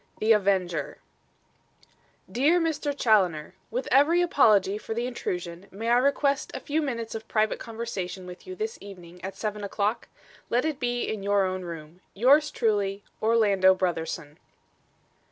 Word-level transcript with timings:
XXXIX. 0.15 0.19
THE 0.21 0.33
AVENGER 0.33 0.97
"Dear 2.31 2.59
Mr. 2.59 2.91
Challoner: 2.97 3.53
"With 3.69 3.87
every 3.91 4.23
apology 4.23 4.79
for 4.79 4.95
the 4.95 5.05
intrusion, 5.05 5.67
may 5.69 5.89
I 5.89 5.97
request 5.99 6.49
a 6.55 6.59
few 6.59 6.81
minutes 6.81 7.13
of 7.13 7.27
private 7.27 7.59
conversation 7.59 8.25
with 8.25 8.47
you 8.47 8.55
this 8.55 8.79
evening 8.81 9.23
at 9.23 9.37
seven 9.37 9.63
o'clock? 9.63 10.07
Let 10.49 10.65
it 10.65 10.79
be 10.79 11.03
in 11.03 11.21
your 11.21 11.45
own 11.45 11.61
room. 11.65 12.01
"Yours 12.15 12.49
truly, 12.49 13.03
"ORLANDO 13.21 13.75
BROTHERSON." 13.75 14.39